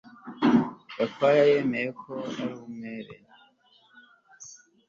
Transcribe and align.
Gakwaya 0.95 1.43
yemeye 1.51 1.89
ko 2.01 2.11
ari 2.41 2.45
umwere 2.65 3.15